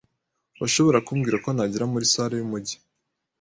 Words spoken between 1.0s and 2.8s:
kumbwira uko nagera muri salle yumujyi?